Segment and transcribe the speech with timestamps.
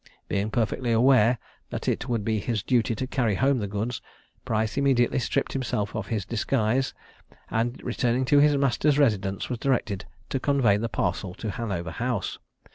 [0.27, 1.37] Being perfectly aware
[1.69, 4.01] that it would be his duty to carry home the goods,
[4.45, 6.95] Price immediately stripped himself of his disguise,
[7.51, 12.39] and, returning to his master's residence, was directed to convey the parcel to Hanover House.